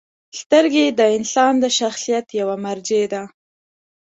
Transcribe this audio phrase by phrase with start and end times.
[0.39, 3.23] •سترګې د انسان د شخصیت یوه مرجع ده.